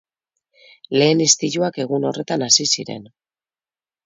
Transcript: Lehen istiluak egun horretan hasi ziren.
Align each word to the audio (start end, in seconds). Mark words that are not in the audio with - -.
Lehen 0.97 1.21
istiluak 1.25 1.77
egun 1.85 2.09
horretan 2.11 2.47
hasi 2.47 2.67
ziren. 2.71 3.07